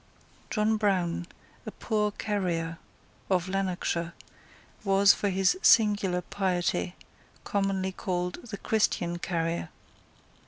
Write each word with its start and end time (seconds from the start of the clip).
John 0.49 0.77
Brown, 0.77 1.27
a 1.63 1.69
poor 1.71 2.09
carrier 2.09 2.79
of 3.29 3.47
Lanarkshire, 3.47 4.13
was, 4.83 5.13
for 5.13 5.29
his 5.29 5.55
singular 5.61 6.21
piety, 6.21 6.95
commonly 7.43 7.91
called 7.91 8.39
the 8.49 8.57
Christian 8.57 9.19
carrier. 9.19 9.69